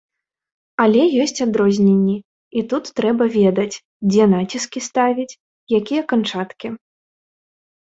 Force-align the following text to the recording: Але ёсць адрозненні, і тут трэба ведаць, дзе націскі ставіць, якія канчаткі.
Але 0.85 1.01
ёсць 1.25 1.41
адрозненні, 1.45 2.15
і 2.61 2.63
тут 2.71 2.83
трэба 3.01 3.23
ведаць, 3.37 3.81
дзе 4.11 4.23
націскі 4.35 4.79
ставіць, 4.89 5.29
якія 5.81 6.01
канчаткі. 6.15 6.67